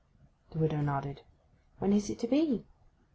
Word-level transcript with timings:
The 0.49 0.57
widow 0.57 0.81
nodded. 0.81 1.21
'When 1.77 1.93
is 1.93 2.09
it 2.09 2.17
to 2.21 2.27
be? 2.27 2.65